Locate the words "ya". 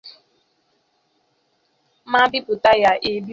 2.83-2.91